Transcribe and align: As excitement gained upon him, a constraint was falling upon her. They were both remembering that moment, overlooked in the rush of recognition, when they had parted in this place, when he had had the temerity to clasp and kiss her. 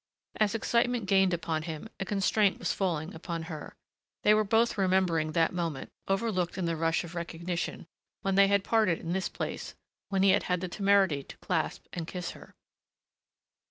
As 0.37 0.55
excitement 0.55 1.05
gained 1.05 1.31
upon 1.31 1.61
him, 1.61 1.87
a 1.99 2.05
constraint 2.05 2.57
was 2.57 2.73
falling 2.73 3.13
upon 3.13 3.43
her. 3.43 3.75
They 4.23 4.33
were 4.33 4.43
both 4.43 4.75
remembering 4.75 5.33
that 5.33 5.53
moment, 5.53 5.91
overlooked 6.07 6.57
in 6.57 6.65
the 6.65 6.75
rush 6.75 7.03
of 7.03 7.13
recognition, 7.13 7.85
when 8.21 8.33
they 8.33 8.47
had 8.47 8.63
parted 8.63 8.97
in 8.97 9.13
this 9.13 9.29
place, 9.29 9.75
when 10.09 10.23
he 10.23 10.31
had 10.31 10.41
had 10.49 10.59
the 10.59 10.67
temerity 10.67 11.21
to 11.21 11.37
clasp 11.37 11.85
and 11.93 12.07
kiss 12.07 12.31
her. 12.31 12.55